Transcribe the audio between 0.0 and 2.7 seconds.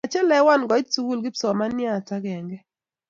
Kachelewan koit sukul kipsomaniat akenge